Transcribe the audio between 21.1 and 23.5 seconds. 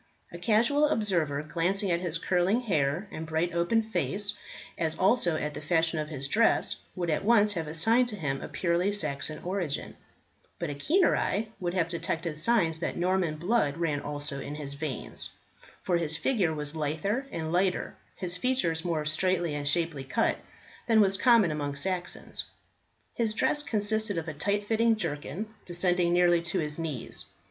common among Saxons. His